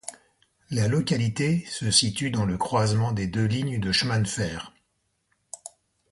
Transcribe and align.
La 0.71 0.87
localité 0.87 1.63
se 1.67 1.91
situe 1.91 2.31
dans 2.31 2.47
le 2.47 2.57
croisement 2.57 3.11
de 3.11 3.23
deux 3.25 3.45
lignes 3.45 3.79
de 3.79 3.91
chemins 3.91 4.17
de 4.19 4.27
fer. 4.27 4.73